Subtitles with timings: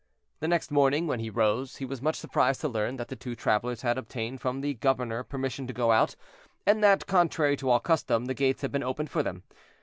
[0.39, 3.35] The next morning when he rose, he was much surprised to learn that the two
[3.35, 6.15] travelers had obtained from the governor permission to go out;
[6.65, 9.43] and that, contrary to all custom, the gates had been opened for them.